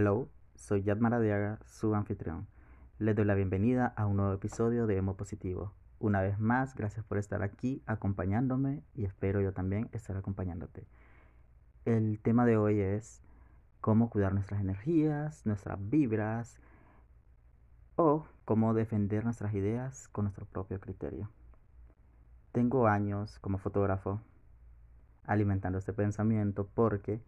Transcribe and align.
Hello, 0.00 0.28
soy 0.54 0.84
Yad 0.84 0.98
Maradiaga, 0.98 1.58
su 1.66 1.92
anfitrión. 1.92 2.46
Les 3.00 3.16
doy 3.16 3.24
la 3.24 3.34
bienvenida 3.34 3.92
a 3.96 4.06
un 4.06 4.18
nuevo 4.18 4.32
episodio 4.32 4.86
de 4.86 4.96
Emo 4.96 5.16
Positivo. 5.16 5.72
Una 5.98 6.22
vez 6.22 6.38
más, 6.38 6.76
gracias 6.76 7.04
por 7.04 7.18
estar 7.18 7.42
aquí 7.42 7.82
acompañándome 7.84 8.84
y 8.94 9.06
espero 9.06 9.40
yo 9.40 9.52
también 9.52 9.88
estar 9.90 10.16
acompañándote. 10.16 10.86
El 11.84 12.20
tema 12.20 12.46
de 12.46 12.56
hoy 12.56 12.78
es 12.78 13.22
cómo 13.80 14.08
cuidar 14.08 14.34
nuestras 14.34 14.60
energías, 14.60 15.44
nuestras 15.46 15.76
vibras 15.90 16.60
o 17.96 18.24
cómo 18.44 18.74
defender 18.74 19.24
nuestras 19.24 19.52
ideas 19.52 20.06
con 20.06 20.26
nuestro 20.26 20.46
propio 20.46 20.78
criterio. 20.78 21.28
Tengo 22.52 22.86
años 22.86 23.40
como 23.40 23.58
fotógrafo 23.58 24.20
alimentando 25.24 25.76
este 25.76 25.92
pensamiento 25.92 26.68
porque 26.72 27.20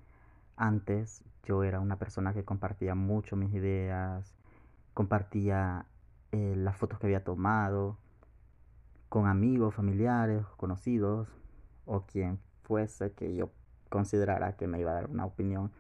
antes 0.60 1.24
yo 1.44 1.64
era 1.64 1.80
una 1.80 1.96
persona 1.98 2.34
que 2.34 2.44
compartía 2.44 2.94
mucho 2.94 3.34
mis 3.34 3.52
ideas, 3.54 4.34
compartía 4.92 5.86
eh, 6.32 6.54
las 6.56 6.76
fotos 6.76 6.98
que 6.98 7.06
había 7.06 7.24
tomado 7.24 7.96
con 9.08 9.26
amigos, 9.26 9.74
familiares, 9.74 10.44
conocidos 10.56 11.28
o 11.86 12.02
quien 12.02 12.38
fuese 12.62 13.12
que 13.12 13.34
yo 13.34 13.50
considerara 13.88 14.56
que 14.56 14.68
me 14.68 14.78
iba 14.78 14.92
a 14.92 14.94
dar 14.94 15.10
una 15.10 15.24
opinión 15.24 15.72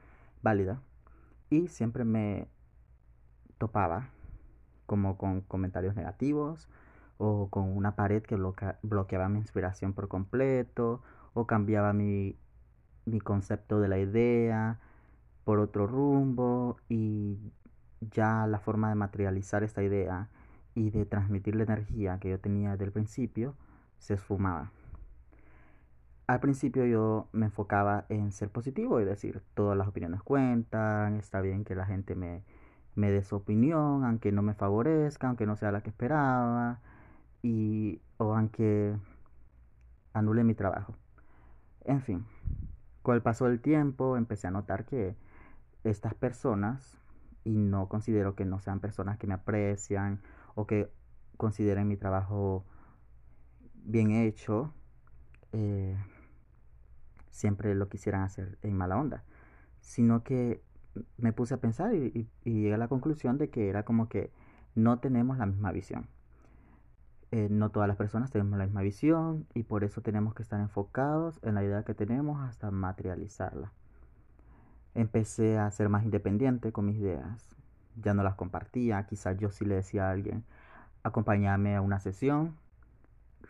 válida. 0.42 0.80
Y 1.50 1.68
siempre 1.68 2.04
me 2.04 2.48
topaba 3.58 4.08
como 4.86 5.18
con 5.18 5.42
comentarios 5.42 5.94
negativos 5.94 6.68
o 7.18 7.48
con 7.50 7.76
una 7.76 7.94
pared 7.94 8.22
que 8.22 8.36
bloqueaba 8.82 9.28
mi 9.28 9.38
inspiración 9.38 9.92
por 9.92 10.08
completo 10.08 11.02
o 11.34 11.46
cambiaba 11.46 11.92
mi, 11.92 12.36
mi 13.10 13.20
concepto 13.20 13.80
de 13.80 13.88
la 13.88 13.98
idea 13.98 14.78
por 15.44 15.58
otro 15.58 15.86
rumbo 15.86 16.76
y 16.88 17.52
ya 18.00 18.46
la 18.46 18.58
forma 18.58 18.88
de 18.88 18.94
materializar 18.94 19.62
esta 19.62 19.82
idea 19.82 20.28
y 20.74 20.90
de 20.90 21.04
transmitir 21.06 21.56
la 21.56 21.64
energía 21.64 22.18
que 22.18 22.30
yo 22.30 22.38
tenía 22.38 22.72
desde 22.72 22.84
el 22.84 22.92
principio 22.92 23.54
se 23.98 24.14
esfumaba. 24.14 24.72
Al 26.26 26.40
principio 26.40 26.86
yo 26.86 27.28
me 27.32 27.46
enfocaba 27.46 28.06
en 28.08 28.30
ser 28.32 28.50
positivo 28.50 29.00
y 29.00 29.04
decir 29.04 29.42
todas 29.54 29.76
las 29.76 29.88
opiniones 29.88 30.22
cuentan, 30.22 31.16
está 31.16 31.40
bien 31.40 31.64
que 31.64 31.74
la 31.74 31.86
gente 31.86 32.14
me, 32.14 32.44
me 32.94 33.10
dé 33.10 33.24
su 33.24 33.36
opinión, 33.36 34.04
aunque 34.04 34.30
no 34.30 34.42
me 34.42 34.54
favorezca, 34.54 35.26
aunque 35.26 35.46
no 35.46 35.56
sea 35.56 35.72
la 35.72 35.82
que 35.82 35.90
esperaba, 35.90 36.78
y, 37.42 38.00
o 38.18 38.34
aunque 38.34 38.96
anule 40.12 40.44
mi 40.44 40.54
trabajo. 40.54 40.94
En 41.84 42.00
fin, 42.00 42.24
con 43.02 43.14
el 43.14 43.22
paso 43.22 43.46
del 43.46 43.60
tiempo 43.60 44.16
empecé 44.16 44.46
a 44.46 44.50
notar 44.50 44.84
que 44.84 45.16
estas 45.84 46.14
personas, 46.14 46.98
y 47.44 47.56
no 47.56 47.88
considero 47.88 48.34
que 48.34 48.44
no 48.44 48.60
sean 48.60 48.80
personas 48.80 49.18
que 49.18 49.26
me 49.26 49.34
aprecian 49.34 50.20
o 50.54 50.66
que 50.66 50.90
consideren 51.36 51.88
mi 51.88 51.96
trabajo 51.96 52.64
bien 53.74 54.10
hecho, 54.10 54.74
eh, 55.52 55.96
siempre 57.30 57.74
lo 57.74 57.88
quisieran 57.88 58.22
hacer 58.22 58.58
en 58.62 58.76
mala 58.76 58.98
onda, 58.98 59.24
sino 59.80 60.22
que 60.22 60.62
me 61.16 61.32
puse 61.32 61.54
a 61.54 61.60
pensar 61.60 61.94
y, 61.94 62.28
llegué 62.44 62.74
a 62.74 62.78
la 62.78 62.88
conclusión 62.88 63.38
de 63.38 63.48
que 63.48 63.68
era 63.68 63.84
como 63.84 64.08
que 64.08 64.32
no 64.74 64.98
tenemos 64.98 65.38
la 65.38 65.46
misma 65.46 65.72
visión. 65.72 66.08
Eh, 67.32 67.48
no 67.50 67.70
todas 67.70 67.88
las 67.88 67.96
personas 67.96 68.30
tenemos 68.30 68.58
la 68.58 68.64
misma 68.64 68.82
visión 68.82 69.46
y 69.54 69.62
por 69.62 69.84
eso 69.84 70.00
tenemos 70.00 70.34
que 70.34 70.42
estar 70.42 70.60
enfocados 70.60 71.38
en 71.42 71.54
la 71.54 71.64
idea 71.64 71.84
que 71.84 71.94
tenemos 71.94 72.40
hasta 72.42 72.70
materializarla. 72.70 73.72
Empecé 74.94 75.58
a 75.58 75.70
ser 75.70 75.88
más 75.88 76.04
independiente 76.04 76.72
con 76.72 76.86
mis 76.86 76.96
ideas. 76.96 77.56
Ya 78.02 78.14
no 78.14 78.22
las 78.22 78.34
compartía, 78.34 79.06
quizás 79.06 79.38
yo 79.38 79.50
sí 79.50 79.64
le 79.64 79.76
decía 79.76 80.08
a 80.08 80.12
alguien, 80.12 80.44
acompáñame 81.04 81.76
a 81.76 81.80
una 81.80 82.00
sesión 82.00 82.56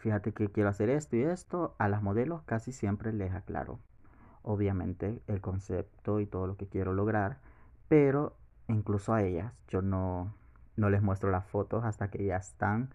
fíjate 0.01 0.33
que 0.33 0.51
quiero 0.51 0.70
hacer 0.70 0.90
esto 0.90 1.17
y 1.17 1.23
esto, 1.23 1.74
a 1.79 1.89
las 1.89 2.02
modelos 2.02 2.42
casi 2.42 2.73
siempre 2.73 3.13
les 3.13 3.33
aclaro, 3.33 3.79
obviamente, 4.42 5.23
el 5.27 5.40
concepto 5.40 6.20
y 6.20 6.27
todo 6.27 6.46
lo 6.46 6.57
que 6.57 6.67
quiero 6.67 6.92
lograr, 6.95 7.39
pero 7.89 8.35
incluso 8.69 9.13
a 9.13 9.23
ellas 9.23 9.52
yo 9.69 9.83
no, 9.83 10.33
no 10.77 10.90
les 10.90 11.02
muestro 11.02 11.30
las 11.30 11.46
fotos 11.46 11.85
hasta 11.85 12.11
que 12.11 12.24
ya 12.24 12.36
están 12.36 12.90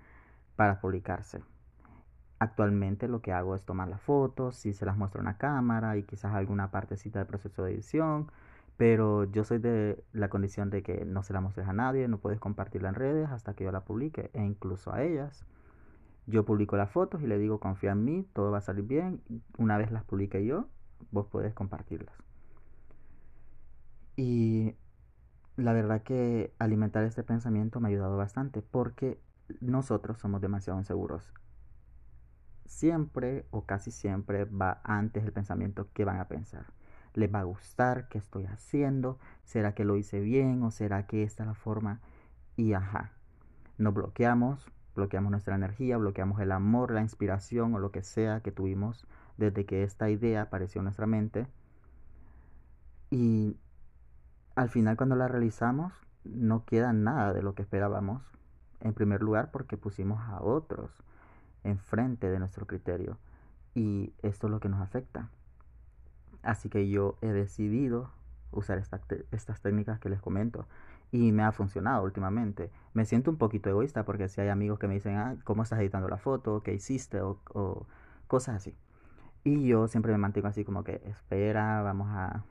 para 0.55 0.79
publicarse. 0.79 1.41
Actualmente 2.39 3.07
lo 3.07 3.21
que 3.21 3.31
hago 3.31 3.55
es 3.55 3.63
tomar 3.63 3.88
las 3.88 4.01
fotos, 4.01 4.55
si 4.57 4.73
se 4.73 4.85
las 4.85 4.97
muestro 4.97 5.21
en 5.21 5.25
la 5.25 5.38
cámara 5.38 5.97
y 5.97 6.03
quizás 6.03 6.33
alguna 6.33 6.71
partecita 6.71 7.19
del 7.19 7.27
proceso 7.27 7.63
de 7.63 7.73
edición, 7.73 8.29
pero 8.77 9.23
yo 9.23 9.44
soy 9.45 9.59
de 9.59 10.03
la 10.11 10.29
condición 10.29 10.69
de 10.69 10.83
que 10.83 11.05
no 11.05 11.23
se 11.23 11.33
la 11.33 11.41
muestres 11.41 11.67
a 11.67 11.73
nadie, 11.73 12.07
no 12.07 12.17
puedes 12.17 12.39
compartirla 12.39 12.89
en 12.89 12.95
redes 12.95 13.29
hasta 13.29 13.53
que 13.53 13.63
yo 13.63 13.71
la 13.71 13.85
publique 13.85 14.31
e 14.33 14.44
incluso 14.44 14.94
a 14.94 15.01
ellas. 15.03 15.45
Yo 16.27 16.44
publico 16.44 16.75
las 16.75 16.91
fotos 16.91 17.21
y 17.21 17.27
le 17.27 17.38
digo, 17.38 17.59
confía 17.59 17.91
en 17.91 18.03
mí, 18.03 18.27
todo 18.33 18.51
va 18.51 18.57
a 18.57 18.61
salir 18.61 18.85
bien. 18.85 19.21
Una 19.57 19.77
vez 19.77 19.91
las 19.91 20.03
publique 20.03 20.44
yo, 20.45 20.67
vos 21.11 21.27
podés 21.27 21.53
compartirlas. 21.53 22.15
Y 24.17 24.75
la 25.55 25.71
verdad 25.73 26.03
que 26.03 26.53
alimentar 26.59 27.03
este 27.03 27.23
pensamiento 27.23 27.79
me 27.79 27.88
ha 27.88 27.91
ayudado 27.91 28.17
bastante 28.17 28.61
porque 28.61 29.19
nosotros 29.59 30.17
somos 30.19 30.41
demasiado 30.41 30.79
inseguros. 30.79 31.31
Siempre 32.66 33.45
o 33.51 33.66
casi 33.66 33.91
siempre 33.91 34.45
va 34.45 34.81
antes 34.83 35.23
el 35.23 35.31
pensamiento 35.31 35.88
que 35.94 36.06
van 36.06 36.19
a 36.19 36.28
pensar. 36.28 36.66
¿Les 37.13 37.33
va 37.33 37.39
a 37.39 37.44
gustar? 37.44 38.07
¿Qué 38.09 38.17
estoy 38.17 38.45
haciendo? 38.45 39.19
¿Será 39.44 39.73
que 39.73 39.85
lo 39.85 39.95
hice 39.95 40.19
bien? 40.19 40.63
¿O 40.63 40.72
será 40.72 41.07
que 41.07 41.23
esta 41.23 41.44
es 41.44 41.47
la 41.47 41.53
forma? 41.53 42.01
Y 42.57 42.73
ajá, 42.73 43.13
nos 43.78 43.94
bloqueamos 43.94 44.72
bloqueamos 44.95 45.29
nuestra 45.29 45.56
energía, 45.56 45.97
bloqueamos 45.97 46.39
el 46.39 46.51
amor, 46.51 46.91
la 46.91 47.01
inspiración 47.01 47.73
o 47.75 47.79
lo 47.79 47.91
que 47.91 48.01
sea 48.01 48.41
que 48.41 48.51
tuvimos 48.51 49.06
desde 49.38 49.66
que 49.66 49.83
esta 49.83 50.09
idea 50.09 50.44
apareció 50.44 50.79
en 50.79 50.85
nuestra 50.85 51.06
mente. 51.06 51.47
Y 53.12 53.57
al 54.56 54.69
final 54.69 54.97
cuando 54.97 55.16
la 55.16 55.27
realizamos 55.27 55.94
no 56.23 56.66
queda 56.66 56.94
nada 56.94 57.33
de 57.33 57.44
lo 57.44 57.53
que 57.53 57.62
esperábamos. 57.62 58.23
En 58.85 58.94
primer 58.94 59.23
lugar 59.23 59.50
porque 59.50 59.78
pusimos 59.78 60.22
a 60.29 60.44
otros 60.44 60.91
enfrente 61.63 62.29
de 62.29 62.38
nuestro 62.38 62.68
criterio. 62.68 63.18
Y 63.73 64.13
esto 64.22 64.46
es 64.46 64.51
lo 64.51 64.59
que 64.59 64.69
nos 64.69 64.79
afecta. 64.79 65.31
Así 66.44 66.69
que 66.69 66.88
yo 66.88 67.18
he 67.22 67.29
decidido 67.29 68.12
usar 68.51 68.78
estas 68.78 69.62
técnicas 69.63 70.00
que 70.00 70.09
les 70.09 70.22
comento 70.22 70.68
y 71.12 71.31
me 71.31 71.41
ha 71.41 71.51
funcionado 71.51 72.03
últimamente. 72.03 72.69
Me 72.94 73.06
siento 73.06 73.31
un 73.31 73.38
poquito 73.38 73.72
egoísta 73.72 74.06
porque 74.06 74.29
si 74.29 74.40
hay 74.41 74.50
amigos 74.50 74.78
que 74.78 74.88
me 74.88 74.94
dicen, 74.94 75.16
ah, 75.16 75.35
¿cómo 75.45 75.63
estás 75.63 75.79
editando 75.79 76.07
la 76.07 76.18
foto? 76.18 76.62
¿Qué 76.62 76.72
hiciste? 76.75 77.22
O, 77.22 77.40
o 77.56 77.88
cosas 78.28 78.57
así. 78.57 78.78
Y 79.44 79.66
yo 79.66 79.88
siempre 79.88 80.12
me 80.12 80.19
mantengo 80.19 80.47
así 80.47 80.63
como 80.63 80.84
que, 80.84 81.01
espera, 81.06 81.81
vamos 81.81 82.09
a... 82.12 82.44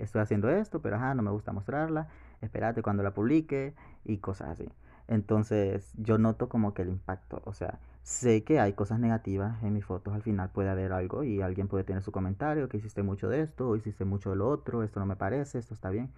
Estoy 0.00 0.22
haciendo 0.22 0.50
esto, 0.50 0.82
pero 0.82 0.96
ajá, 0.96 1.14
no 1.14 1.22
me 1.22 1.30
gusta 1.30 1.52
mostrarla. 1.52 2.08
Espérate 2.40 2.82
cuando 2.82 3.04
la 3.04 3.14
publique 3.14 3.76
y 4.04 4.18
cosas 4.18 4.48
así. 4.48 4.68
Entonces 5.08 5.92
yo 5.96 6.18
noto 6.18 6.48
como 6.48 6.74
que 6.74 6.82
el 6.82 6.88
impacto, 6.88 7.42
o 7.44 7.52
sea, 7.52 7.78
sé 8.02 8.44
que 8.44 8.60
hay 8.60 8.72
cosas 8.74 8.98
negativas 9.00 9.62
en 9.62 9.72
mis 9.72 9.84
fotos, 9.84 10.14
al 10.14 10.22
final 10.22 10.50
puede 10.50 10.70
haber 10.70 10.92
algo 10.92 11.24
y 11.24 11.42
alguien 11.42 11.68
puede 11.68 11.84
tener 11.84 12.02
su 12.02 12.12
comentario, 12.12 12.68
que 12.68 12.78
hiciste 12.78 13.02
mucho 13.02 13.28
de 13.28 13.42
esto, 13.42 13.68
o 13.68 13.76
hiciste 13.76 14.04
mucho 14.04 14.30
de 14.30 14.36
lo 14.36 14.48
otro, 14.48 14.82
esto 14.82 15.00
no 15.00 15.06
me 15.06 15.16
parece, 15.16 15.58
esto 15.58 15.74
está 15.74 15.90
bien 15.90 16.10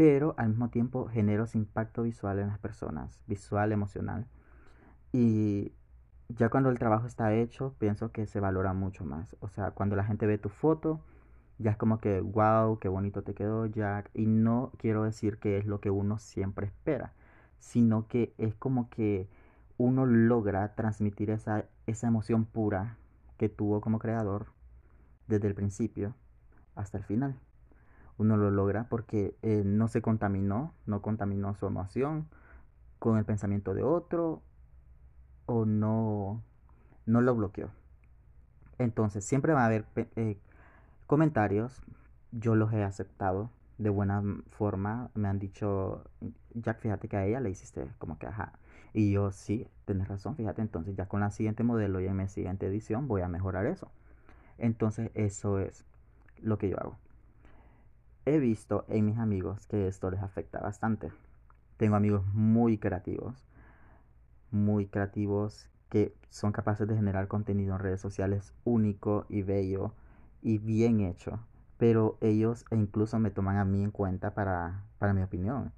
pero 0.00 0.34
al 0.38 0.48
mismo 0.48 0.70
tiempo 0.70 1.08
genero 1.08 1.44
ese 1.44 1.58
impacto 1.58 2.04
visual 2.04 2.38
en 2.38 2.46
las 2.46 2.58
personas, 2.58 3.22
visual, 3.26 3.70
emocional. 3.70 4.26
Y 5.12 5.72
ya 6.28 6.48
cuando 6.48 6.70
el 6.70 6.78
trabajo 6.78 7.06
está 7.06 7.34
hecho, 7.34 7.74
pienso 7.78 8.10
que 8.10 8.26
se 8.26 8.40
valora 8.40 8.72
mucho 8.72 9.04
más. 9.04 9.36
O 9.40 9.48
sea, 9.48 9.72
cuando 9.72 9.96
la 9.96 10.04
gente 10.04 10.26
ve 10.26 10.38
tu 10.38 10.48
foto, 10.48 11.00
ya 11.58 11.72
es 11.72 11.76
como 11.76 12.00
que, 12.00 12.22
wow, 12.22 12.78
qué 12.78 12.88
bonito 12.88 13.22
te 13.22 13.34
quedó, 13.34 13.66
Jack. 13.66 14.10
Y 14.14 14.24
no 14.26 14.72
quiero 14.78 15.04
decir 15.04 15.38
que 15.38 15.58
es 15.58 15.66
lo 15.66 15.80
que 15.80 15.90
uno 15.90 16.18
siempre 16.18 16.66
espera, 16.66 17.12
sino 17.60 18.08
que 18.08 18.34
es 18.38 18.54
como 18.54 18.90
que 18.90 19.28
uno 19.78 20.04
logra 20.06 20.74
transmitir 20.74 21.30
esa, 21.30 21.64
esa 21.86 22.08
emoción 22.08 22.44
pura 22.44 22.96
que 23.38 23.48
tuvo 23.48 23.80
como 23.80 23.98
creador 23.98 24.46
desde 25.28 25.48
el 25.48 25.54
principio 25.54 26.14
hasta 26.74 26.98
el 26.98 27.04
final. 27.04 27.38
Uno 28.18 28.36
lo 28.36 28.50
logra 28.50 28.84
porque 28.90 29.34
eh, 29.42 29.62
no 29.64 29.88
se 29.88 30.02
contaminó, 30.02 30.74
no 30.84 31.00
contaminó 31.00 31.54
su 31.54 31.66
emoción 31.66 32.28
con 32.98 33.16
el 33.16 33.24
pensamiento 33.24 33.72
de 33.72 33.82
otro 33.82 34.42
o 35.46 35.64
no, 35.64 36.42
no 37.06 37.20
lo 37.22 37.34
bloqueó. 37.34 37.70
Entonces 38.78 39.24
siempre 39.24 39.54
va 39.54 39.62
a 39.62 39.66
haber 39.66 39.86
eh, 40.16 40.38
comentarios, 41.06 41.82
yo 42.32 42.54
los 42.54 42.72
he 42.72 42.82
aceptado 42.82 43.50
de 43.78 43.88
buena 43.88 44.22
forma, 44.48 45.10
me 45.14 45.28
han 45.28 45.38
dicho, 45.38 46.04
Jack, 46.54 46.80
fíjate 46.80 47.08
que 47.08 47.16
a 47.16 47.26
ella 47.26 47.40
le 47.40 47.50
hiciste 47.50 47.88
como 47.98 48.18
que 48.18 48.26
ajá. 48.26 48.52
Y 48.92 49.12
yo 49.12 49.30
sí, 49.32 49.68
tienes 49.86 50.08
razón, 50.08 50.36
fíjate, 50.36 50.62
entonces 50.62 50.96
ya 50.96 51.06
con 51.06 51.20
la 51.20 51.30
siguiente 51.30 51.62
modelo 51.62 52.00
y 52.00 52.06
en 52.06 52.16
mi 52.16 52.28
siguiente 52.28 52.66
edición 52.66 53.08
voy 53.08 53.22
a 53.22 53.28
mejorar 53.28 53.66
eso. 53.66 53.90
Entonces 54.58 55.10
eso 55.14 55.58
es 55.60 55.84
lo 56.42 56.58
que 56.58 56.70
yo 56.70 56.80
hago. 56.80 56.98
he 58.24 58.38
visto 58.38 58.84
en 58.88 59.04
mis 59.06 59.18
amigos 59.18 59.66
que 59.66 59.86
esto 59.86 60.10
les 60.10 60.22
afecta 60.22 60.58
bastante. 60.60 61.12
Tengo 61.76 61.96
amigos 61.96 62.24
muy 62.34 62.78
creativos, 62.78 63.44
muy 64.50 64.86
creativos 64.86 65.68
que 65.88 66.14
son 66.28 66.52
capaces 66.52 66.86
de 66.88 66.96
generar 66.96 67.28
contenido 67.28 67.74
en 67.74 67.80
redes 67.80 68.00
sociales 68.00 68.52
único 68.64 69.26
y 69.28 69.42
bello 69.42 69.92
y 70.42 70.58
bien 70.58 71.00
hecho. 71.00 71.40
Pero 71.78 72.18
ellos 72.20 72.64
e 72.70 72.76
incluso 72.76 73.18
me 73.18 73.30
toman 73.30 73.56
a 73.56 73.64
mí 73.64 73.82
en 73.82 73.90
cuenta 73.90 74.34
para, 74.34 74.84
para 74.98 75.14
mi 75.14 75.22
opinión. 75.22 75.72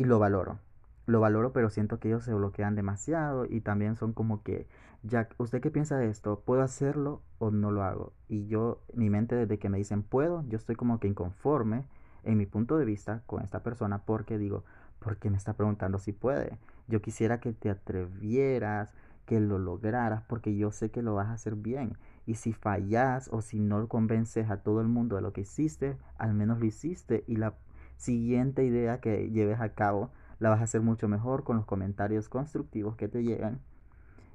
Y 0.00 0.04
lo 0.04 0.18
valoro. 0.18 0.58
Lo 1.04 1.20
valoro, 1.20 1.52
pero 1.52 1.68
siento 1.68 2.00
que 2.00 2.08
ellos 2.08 2.24
se 2.24 2.32
bloquean 2.32 2.74
demasiado 2.74 3.44
y 3.44 3.60
también 3.60 3.96
son 3.96 4.14
como 4.14 4.42
que, 4.42 4.66
Jack, 5.02 5.34
¿usted 5.36 5.60
qué 5.60 5.70
piensa 5.70 5.98
de 5.98 6.08
esto? 6.08 6.40
¿Puedo 6.40 6.62
hacerlo 6.62 7.20
o 7.38 7.50
no 7.50 7.70
lo 7.70 7.82
hago? 7.82 8.14
Y 8.26 8.46
yo, 8.46 8.80
mi 8.94 9.10
mente 9.10 9.34
desde 9.34 9.58
que 9.58 9.68
me 9.68 9.76
dicen 9.76 10.02
puedo, 10.02 10.42
yo 10.48 10.56
estoy 10.56 10.74
como 10.74 11.00
que 11.00 11.08
inconforme 11.08 11.84
en 12.24 12.38
mi 12.38 12.46
punto 12.46 12.78
de 12.78 12.86
vista 12.86 13.20
con 13.26 13.42
esta 13.42 13.62
persona 13.62 13.98
porque 14.06 14.38
digo, 14.38 14.64
¿por 15.00 15.18
qué 15.18 15.28
me 15.28 15.36
está 15.36 15.52
preguntando 15.52 15.98
si 15.98 16.12
puede? 16.12 16.56
Yo 16.88 17.02
quisiera 17.02 17.38
que 17.38 17.52
te 17.52 17.68
atrevieras, 17.68 18.94
que 19.26 19.38
lo 19.38 19.58
lograras, 19.58 20.22
porque 20.22 20.56
yo 20.56 20.72
sé 20.72 20.90
que 20.90 21.02
lo 21.02 21.14
vas 21.14 21.28
a 21.28 21.34
hacer 21.34 21.56
bien. 21.56 21.98
Y 22.24 22.36
si 22.36 22.54
fallas 22.54 23.28
o 23.30 23.42
si 23.42 23.60
no 23.60 23.86
convences 23.86 24.48
a 24.48 24.62
todo 24.62 24.80
el 24.80 24.88
mundo 24.88 25.16
de 25.16 25.20
lo 25.20 25.34
que 25.34 25.42
hiciste, 25.42 25.98
al 26.16 26.32
menos 26.32 26.58
lo 26.58 26.64
hiciste. 26.64 27.22
Y 27.26 27.36
la 27.36 27.52
siguiente 28.00 28.64
idea 28.64 29.00
que 29.00 29.30
lleves 29.30 29.60
a 29.60 29.74
cabo 29.74 30.10
la 30.38 30.48
vas 30.48 30.60
a 30.60 30.64
hacer 30.64 30.80
mucho 30.80 31.06
mejor 31.06 31.44
con 31.44 31.56
los 31.56 31.66
comentarios 31.66 32.28
constructivos 32.28 32.96
que 32.96 33.08
te 33.08 33.22
llegan. 33.22 33.60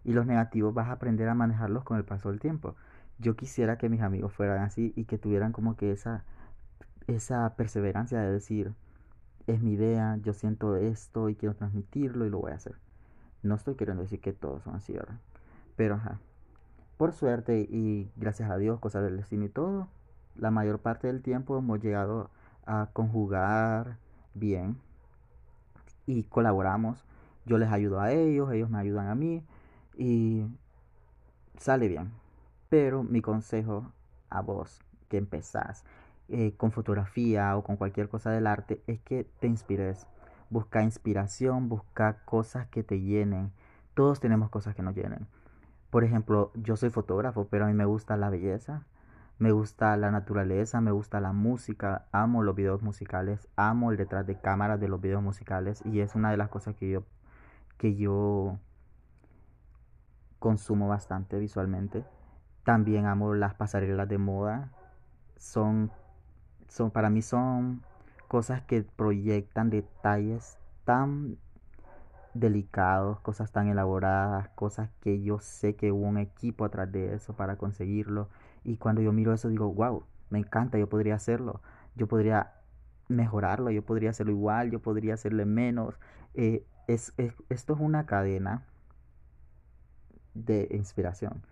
Y 0.04 0.14
los 0.14 0.28
negativos 0.28 0.74
vas 0.74 0.88
a 0.90 0.94
aprender 0.94 1.28
a 1.28 1.34
manejarlos 1.34 1.84
con 1.84 1.98
el 1.98 2.06
paso 2.06 2.30
del 2.30 2.40
tiempo. 2.40 2.76
Yo 3.18 3.36
quisiera 3.36 3.78
que 3.78 3.90
mis 3.90 4.02
amigos 4.02 4.32
fueran 4.32 4.62
así 4.62 4.94
y 4.96 5.06
que 5.06 5.18
tuvieran 5.18 5.52
como 5.52 5.76
que 5.76 5.92
esa, 5.92 6.24
esa 7.08 7.56
perseverancia 7.56 8.20
de 8.20 8.32
decir, 8.32 8.74
es 9.48 9.62
mi 9.62 9.74
idea, 9.74 10.18
yo 10.22 10.34
siento 10.34 10.76
esto 10.76 11.30
y 11.30 11.36
quiero 11.36 11.56
transmitirlo 11.56 12.26
y 12.26 12.30
lo 12.30 12.40
voy 12.40 12.52
a 12.52 12.56
hacer. 12.56 12.76
No 13.42 13.56
estoy 13.56 13.76
queriendo 13.76 14.04
decir 14.04 14.22
que 14.22 14.34
todos 14.34 14.64
son 14.64 14.76
así, 14.76 14.94
¿verdad? 14.94 15.20
Pero. 15.76 16.00
Por 16.98 17.12
suerte 17.12 17.60
y 17.60 18.10
gracias 18.16 18.50
a 18.50 18.58
Dios, 18.58 18.80
cosas 18.80 19.04
del 19.04 19.18
destino 19.18 19.44
y 19.44 19.50
todo, 19.50 19.90
la 20.36 20.50
mayor 20.50 20.80
parte 20.80 21.08
del 21.08 21.22
tiempo 21.22 21.58
hemos 21.58 21.82
llegado 21.82 22.30
a 22.66 22.90
conjugar 22.94 23.98
bien 24.34 24.78
y 26.06 26.24
colaboramos. 26.24 27.04
Yo 27.46 27.58
les 27.58 27.72
ayudo 27.72 28.00
a 28.00 28.12
ellos, 28.12 28.52
ellos 28.52 28.70
me 28.70 28.80
ayudan 28.80 29.08
a 29.08 29.16
mí 29.16 29.44
y 29.98 30.46
sale 31.58 31.88
bien. 31.88 32.12
Pero 32.70 33.04
mi 33.04 33.22
consejo 33.22 33.92
a 34.30 34.42
vos 34.42 34.82
que 35.10 35.18
empezás 35.18 35.84
eh, 36.28 36.54
con 36.58 36.72
fotografía 36.72 37.56
o 37.56 37.64
con 37.64 37.78
cualquier 37.78 38.10
cosa 38.10 38.32
del 38.32 38.48
arte 38.48 38.82
es 38.88 39.00
que 39.02 39.26
te 39.40 39.48
inspires. 39.48 40.08
Busca 40.50 40.84
inspiración, 40.84 41.70
busca 41.70 42.24
cosas 42.26 42.68
que 42.68 42.84
te 42.84 43.00
llenen. 43.02 43.52
Todos 43.94 44.20
tenemos 44.20 44.50
cosas 44.50 44.76
que 44.76 44.82
nos 44.84 44.96
llenen. 44.96 45.28
Por 45.90 46.04
ejemplo, 46.04 46.52
yo 46.56 46.76
soy 46.76 46.90
fotógrafo, 46.90 47.48
pero 47.50 47.66
a 47.66 47.68
mí 47.68 47.74
me 47.74 47.86
gusta 47.86 48.18
la 48.18 48.30
belleza, 48.30 48.84
me 49.38 49.52
gusta 49.52 49.96
la 49.98 50.12
naturaleza, 50.12 50.82
me 50.82 50.92
gusta 50.92 51.20
la 51.20 51.34
música, 51.34 52.06
amo 52.12 52.44
los 52.44 52.56
videos 52.56 52.82
musicales, 52.82 53.48
amo 53.56 53.92
el 53.92 53.98
detrás 53.98 54.26
de 54.26 54.40
cámaras 54.40 54.80
de 54.80 54.88
los 54.88 55.02
videos 55.02 55.22
musicales 55.22 55.82
y 55.86 56.00
es 56.00 56.16
una 56.16 56.32
de 56.32 56.38
las 56.38 56.50
cosas 56.50 56.76
que 56.76 56.90
yo 56.90 57.04
que 57.78 57.96
yo 57.96 58.58
consumo 60.40 60.88
bastante 60.88 61.40
visualmente. 61.40 62.06
También 62.64 63.06
amo 63.06 63.34
las 63.34 63.54
pasarelas 63.56 64.08
de 64.08 64.18
moda. 64.18 64.72
Son 65.38 65.92
son, 66.68 66.92
para 66.92 67.10
mí 67.10 67.22
son 67.22 67.84
cosas 68.28 68.62
que 68.62 68.84
proyectan 68.84 69.70
detalles 69.70 70.58
tan 70.84 71.38
delicados, 72.34 73.20
cosas 73.22 73.52
tan 73.52 73.68
elaboradas, 73.68 74.50
cosas 74.50 74.90
que 75.00 75.22
yo 75.22 75.40
sé 75.40 75.76
que 75.76 75.92
hubo 75.92 76.06
un 76.06 76.18
equipo 76.18 76.66
atrás 76.66 76.92
de 76.92 77.14
eso 77.16 77.36
para 77.36 77.58
conseguirlo. 77.58 78.30
Y 78.66 78.78
cuando 78.78 79.02
yo 79.02 79.14
miro 79.14 79.34
eso 79.34 79.48
digo, 79.48 79.72
wow, 79.74 80.04
me 80.30 80.40
encanta, 80.40 80.78
yo 80.78 80.90
podría 80.90 81.16
hacerlo, 81.16 81.62
yo 81.96 82.08
podría 82.08 82.54
mejorarlo, 83.08 83.72
yo 83.72 83.86
podría 83.86 84.10
hacerlo 84.10 84.34
igual, 84.34 84.72
yo 84.72 84.82
podría 84.82 85.14
hacerle 85.14 85.46
menos. 85.46 86.00
Eh, 86.34 86.66
es, 86.88 87.14
esto 87.50 87.74
es 87.74 87.80
una 87.80 88.06
cadena 88.06 88.66
de 90.34 90.68
inspiración 90.72 91.44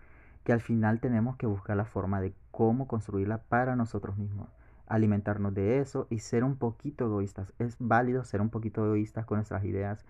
que 0.43 0.51
al 0.51 0.59
final 0.59 0.99
tenemos 0.99 1.37
que 1.37 1.45
buscar 1.45 1.77
la 1.77 1.85
forma 1.85 2.19
de 2.19 2.33
cómo 2.51 2.87
construirla 2.87 3.37
para 3.43 3.75
nosotros 3.75 4.17
mismos 4.17 4.49
alimentarnos 4.87 5.53
de 5.53 5.79
eso 5.79 6.07
y 6.09 6.19
ser 6.19 6.43
un 6.43 6.57
poquito 6.57 7.05
egoístas. 7.05 7.53
Es 7.57 7.77
válido 7.79 8.23
ser 8.23 8.41
un 8.41 8.49
poquito 8.49 8.85
egoístas 8.85 9.25
con 9.25 9.37
nuestras 9.37 9.63
ideas 9.63 10.05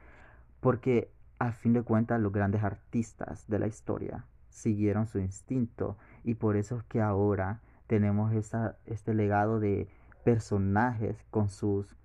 porque 0.59 1.11
a 1.39 1.51
fin 1.51 1.73
de 1.73 1.83
cuentas 1.83 2.19
los 2.19 2.31
grandes 2.31 2.63
artistas 2.63 3.47
de 3.47 3.59
la 3.59 3.67
historia 3.67 4.25
siguieron 4.53 5.07
su 5.07 5.19
instinto 5.19 5.97
y 6.23 6.35
por 6.35 6.55
eso 6.55 6.77
es 6.77 6.83
que 6.83 7.01
ahora 7.01 7.61
tenemos 7.87 8.33
esa, 8.33 8.77
este 8.85 9.13
legado 9.13 9.59
de 9.59 9.89
personajes 10.23 11.17
con 11.31 11.49
sus, 11.49 11.95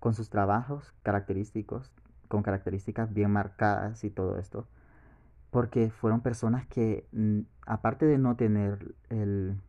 con 0.00 0.14
sus 0.14 0.30
trabajos 0.30 0.94
característicos, 1.02 1.92
con 2.28 2.42
características 2.42 3.12
bien 3.12 3.30
marcadas 3.30 4.04
y 4.04 4.10
todo 4.10 4.38
esto. 4.38 4.66
Porque 5.50 5.90
fueron 5.90 6.20
personas 6.20 6.66
que, 6.66 7.06
mm, 7.12 7.40
aparte 7.66 8.06
de 8.06 8.18
no 8.18 8.36
tener 8.36 8.94
el, 9.10 9.60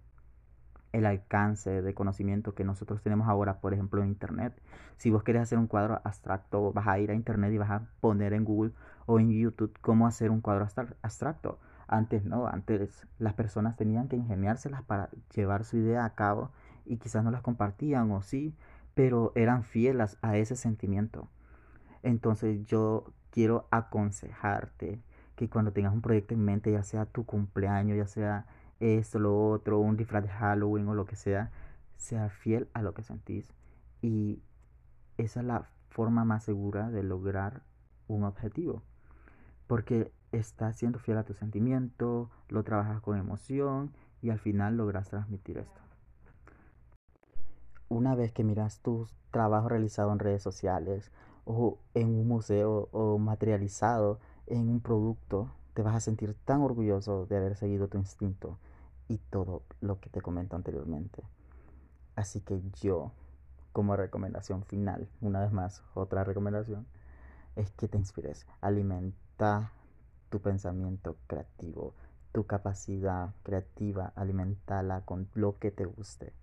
el 0.94 1.06
alcance 1.06 1.81
de 1.81 1.94
conocimiento 1.94 2.56
que 2.56 2.63
nosotros 2.63 3.02
tenemos 3.02 3.28
ahora, 3.28 3.60
por 3.60 3.74
ejemplo, 3.74 4.02
en 4.02 4.07
Internet. 4.07 4.54
Si 4.98 5.12
vos 5.12 5.24
querés 5.24 5.44
hacer 5.44 5.57
un 5.57 5.68
cuadro 5.68 6.00
abstracto, 6.04 6.72
vas 6.72 6.88
a 6.88 7.00
ir 7.00 7.12
a 7.12 7.13
Internet 7.13 7.52
y 7.54 7.57
vas 7.57 7.69
a 7.69 7.88
poner 8.00 8.34
en 8.34 8.46
Google 8.46 8.72
o 9.06 9.19
en 9.19 9.30
YouTube 9.30 9.78
cómo 9.81 10.07
hacer 10.07 10.31
un 10.31 10.42
cuadro 10.42 10.68
abstracto. 11.02 11.60
Antes 11.87 12.25
no, 12.25 12.47
antes 12.47 13.05
las 13.19 13.33
personas 13.33 13.75
tenían 13.75 14.07
que 14.07 14.15
ingeniárselas 14.15 14.83
para 14.83 15.09
llevar 15.33 15.63
su 15.65 15.77
idea 15.77 16.05
a 16.05 16.15
cabo 16.15 16.51
y 16.85 16.97
quizás 16.97 17.23
no 17.23 17.31
las 17.31 17.41
compartían 17.41 18.11
o 18.11 18.21
sí, 18.21 18.55
pero 18.93 19.31
eran 19.35 19.63
fieles 19.63 20.17
a 20.21 20.37
ese 20.37 20.55
sentimiento. 20.55 21.27
Entonces 22.03 22.65
yo 22.65 23.13
quiero 23.31 23.67
aconsejarte 23.71 25.01
que 25.35 25.49
cuando 25.49 25.73
tengas 25.73 25.93
un 25.93 26.01
proyecto 26.01 26.33
en 26.33 26.45
mente, 26.45 26.71
ya 26.71 26.83
sea 26.83 27.05
tu 27.05 27.25
cumpleaños, 27.25 27.97
ya 27.97 28.07
sea 28.07 28.45
esto, 28.79 29.19
lo 29.19 29.49
otro, 29.49 29.79
un 29.79 29.97
disfraz 29.97 30.23
de 30.23 30.29
Halloween 30.29 30.87
o 30.87 30.93
lo 30.93 31.05
que 31.05 31.15
sea, 31.15 31.51
sea 31.97 32.29
fiel 32.29 32.69
a 32.73 32.81
lo 32.81 32.93
que 32.93 33.03
sentís. 33.03 33.53
Y 34.01 34.41
esa 35.17 35.41
es 35.41 35.45
la 35.45 35.69
forma 35.89 36.25
más 36.25 36.43
segura 36.43 36.89
de 36.89 37.04
lograr 37.04 37.63
un 38.07 38.23
objetivo. 38.23 38.83
Porque 39.68 40.12
estás 40.31 40.78
siendo 40.78 41.00
fiel 41.00 41.18
a 41.18 41.24
tu 41.24 41.34
sentimiento, 41.34 42.30
lo 42.50 42.64
trabajas 42.64 43.02
con 43.02 43.18
emoción 43.18 43.92
y 44.22 44.30
al 44.30 44.40
final 44.40 44.78
logras 44.78 45.10
transmitir 45.10 45.57
esto. 45.57 45.81
Una 47.90 48.16
vez 48.16 48.31
que 48.31 48.44
miras 48.44 48.80
tu 48.80 49.07
trabajo 49.31 49.69
realizado 49.69 50.12
en 50.12 50.19
redes 50.19 50.42
sociales 50.42 51.12
o 51.45 51.78
en 51.94 52.07
un 52.07 52.28
museo 52.28 52.90
o 52.92 53.18
materializado 53.18 54.19
en 54.48 54.69
un 54.69 54.81
producto, 54.81 55.52
te 55.74 55.81
vas 55.81 55.95
a 55.95 56.00
sentir 56.00 56.36
tan 56.45 56.62
orgulloso 56.62 57.26
de 57.26 57.38
haber 57.38 57.56
seguido 57.56 57.88
tu 57.88 57.98
instinto 57.98 58.57
y 59.07 59.18
todo 59.18 59.64
lo 59.81 60.00
que 60.00 60.10
te 60.10 60.22
comento 60.22 60.56
anteriormente. 60.56 61.24
Así 62.16 62.42
que 62.42 62.62
yo, 62.81 63.12
como 63.74 63.95
recomendación 63.95 64.64
final, 64.64 65.10
una 65.22 65.42
vez 65.42 65.52
más, 65.52 65.84
otra 65.94 66.24
recomendación, 66.24 66.88
es 67.56 67.72
que 67.72 67.88
te 67.88 67.98
inspires. 67.98 68.48
Alimenta 68.62 69.24
tu 70.30 70.42
pensamiento 70.42 71.18
creativo, 71.27 71.94
tu 72.31 72.45
capacidad 72.45 73.33
creativa, 73.44 74.11
alimentala 74.15 75.01
con 75.01 75.27
lo 75.33 75.57
que 75.59 75.71
te 75.71 75.85
guste. 75.85 76.33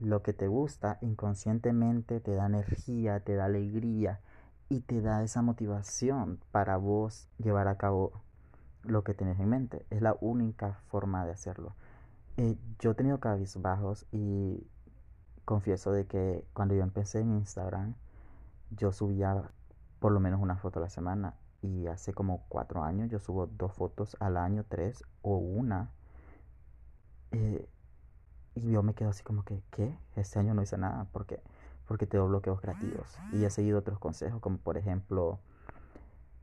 Lo 0.00 0.22
que 0.22 0.32
te 0.32 0.48
gusta 0.48 0.98
inconscientemente 1.00 2.20
te 2.20 2.34
da 2.34 2.46
energía, 2.46 3.20
te 3.20 3.34
da 3.36 3.44
alegría 3.44 4.20
y 4.68 4.80
te 4.80 5.00
da 5.00 5.22
esa 5.22 5.42
motivación 5.42 6.40
para 6.50 6.76
vos 6.76 7.28
llevar 7.38 7.68
a 7.68 7.76
cabo 7.76 8.12
lo 8.82 9.04
que 9.04 9.14
tienes 9.14 9.38
en 9.38 9.48
mente. 9.48 9.86
Es 9.90 10.02
la 10.02 10.16
única 10.20 10.80
forma 10.88 11.24
de 11.24 11.32
hacerlo. 11.32 11.74
Eh, 12.36 12.56
yo 12.78 12.92
he 12.92 12.94
tenido 12.94 13.20
bajos 13.60 14.06
y 14.10 14.66
confieso 15.44 15.92
de 15.92 16.06
que 16.06 16.44
cuando 16.52 16.74
yo 16.74 16.82
empecé 16.82 17.20
en 17.20 17.32
Instagram, 17.32 17.94
yo 18.70 18.92
subía 18.92 19.50
por 19.98 20.12
lo 20.12 20.20
menos 20.20 20.40
una 20.40 20.56
foto 20.56 20.78
a 20.78 20.82
la 20.82 20.88
semana. 20.88 21.34
Y 21.62 21.86
hace 21.86 22.12
como 22.12 22.44
cuatro 22.48 22.82
años 22.82 23.10
yo 23.10 23.18
subo 23.20 23.46
dos 23.46 23.72
fotos 23.72 24.16
al 24.20 24.36
año, 24.36 24.64
tres 24.68 25.04
o 25.22 25.36
una. 25.36 25.90
Eh, 27.30 27.68
y 28.54 28.70
yo 28.72 28.82
me 28.82 28.94
quedo 28.94 29.10
así 29.10 29.22
como 29.22 29.44
que, 29.44 29.62
¿qué? 29.70 29.96
Este 30.16 30.38
año 30.38 30.54
no 30.54 30.62
hice 30.62 30.76
nada. 30.76 31.06
porque 31.12 31.40
Porque 31.86 32.06
tengo 32.06 32.26
bloqueos 32.26 32.60
creativos. 32.60 33.18
Y 33.32 33.44
he 33.44 33.50
seguido 33.50 33.78
otros 33.78 33.98
consejos, 33.98 34.40
como 34.40 34.58
por 34.58 34.76
ejemplo 34.76 35.38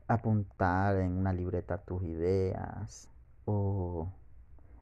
apuntar 0.08 0.96
en 0.96 1.12
una 1.12 1.32
libreta 1.32 1.78
tus 1.78 2.02
ideas 2.02 3.08
o 3.44 4.08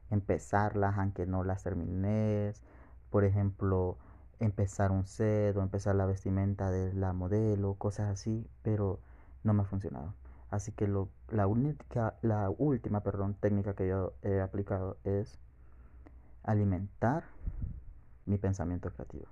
empezarlas 0.09 0.97
aunque 0.97 1.25
no 1.25 1.43
las 1.43 1.63
termines. 1.63 2.63
Por 3.09 3.25
ejemplo, 3.25 3.97
empezar 4.39 4.91
un 4.91 5.05
set 5.05 5.55
o 5.57 5.61
empezar 5.61 5.95
la 5.95 6.05
vestimenta 6.05 6.71
de 6.71 6.93
la 6.93 7.13
modelo, 7.13 7.75
cosas 7.75 8.09
así, 8.09 8.47
pero 8.63 8.99
no 9.43 9.53
me 9.53 9.63
ha 9.63 9.65
funcionado. 9.65 10.13
Así 10.51 10.71
que 10.71 10.87
la, 10.87 11.47
última 11.47 13.03
técnica 13.39 13.75
que 13.75 13.87
yo 13.87 14.13
he 14.23 14.41
aplicado 14.41 14.97
es 15.03 15.39
alimentar 16.43 17.25
mi 18.25 18.37
pensamiento 18.37 18.91
creativo. 18.91 19.27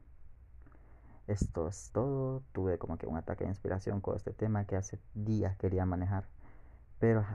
Esto 1.25 1.67
es 1.67 1.89
todo. 1.91 2.43
Tuve 2.53 2.77
como 2.77 2.97
que 2.97 3.07
un 3.07 3.17
ataque 3.17 3.43
de 3.43 3.49
inspiración 3.49 3.99
con 3.99 4.15
este 4.15 4.31
tema 4.31 4.65
que 4.65 4.75
hace 4.75 4.99
días 5.15 5.57
quería 5.57 5.85
manejar. 5.85 6.25
Pero 6.99 7.25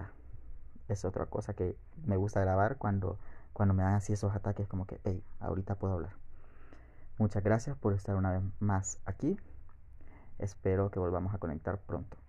es 0.88 1.04
otra 1.04 1.26
cosa 1.26 1.54
que 1.54 1.76
me 2.06 2.16
gusta 2.16 2.40
grabar 2.40 2.76
cuando, 2.78 3.18
cuando 3.52 3.74
me 3.74 3.82
dan 3.82 3.94
así 3.94 4.12
esos 4.12 4.34
ataques 4.34 4.68
como 4.68 4.86
que, 4.86 5.00
hey, 5.04 5.24
ahorita 5.40 5.74
puedo 5.74 5.94
hablar. 5.94 6.12
Muchas 7.18 7.42
gracias 7.42 7.76
por 7.76 7.92
estar 7.94 8.14
una 8.16 8.30
vez 8.30 8.42
más 8.60 8.98
aquí. 9.04 9.36
Espero 10.38 10.90
que 10.90 10.98
volvamos 10.98 11.34
a 11.34 11.38
conectar 11.38 11.78
pronto. 11.78 12.21